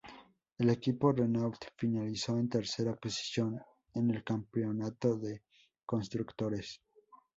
El 0.57 0.71
equipo 0.71 1.11
Renault 1.11 1.63
finalizó 1.77 2.35
en 2.39 2.49
tercera 2.49 2.95
posición 2.95 3.61
en 3.93 4.09
el 4.09 4.23
Campeonato 4.23 5.15
de 5.15 5.43
Constructores. 5.85 6.81